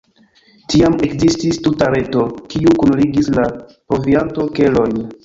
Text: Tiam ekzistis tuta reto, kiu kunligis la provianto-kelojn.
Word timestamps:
Tiam 0.73 0.93
ekzistis 1.07 1.59
tuta 1.67 1.89
reto, 1.95 2.23
kiu 2.53 2.73
kunligis 2.79 3.29
la 3.37 3.45
provianto-kelojn. 3.75 4.99